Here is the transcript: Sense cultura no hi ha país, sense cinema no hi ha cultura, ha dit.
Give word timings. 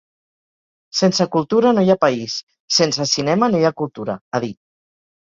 Sense 0.99 1.25
cultura 1.35 1.73
no 1.77 1.83
hi 1.87 1.91
ha 1.93 1.97
país, 2.05 2.37
sense 2.77 3.05
cinema 3.11 3.49
no 3.53 3.59
hi 3.59 3.67
ha 3.69 3.73
cultura, 3.83 4.15
ha 4.31 4.41
dit. 4.47 4.59